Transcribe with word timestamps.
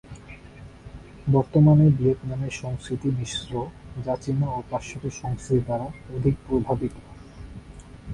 বর্তমানে 1.31 1.85
ভিয়েতনামের 1.97 2.53
সংস্কৃতি 2.61 3.09
মিশ্র, 3.19 3.51
যে 4.05 4.13
চীনা 4.23 4.47
ও 4.57 4.59
পাশ্চাত্য 4.69 5.05
সংস্কৃতি 5.21 5.61
দ্বারা 5.65 5.87
অধিক 6.15 6.35
প্রভাবিত। 6.47 6.95